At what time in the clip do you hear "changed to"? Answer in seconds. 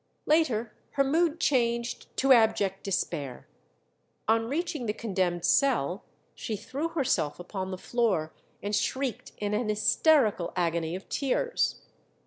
1.39-2.31